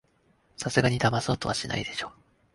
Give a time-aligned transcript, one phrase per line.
[0.57, 2.11] さすがにだまそうとはしないでしょ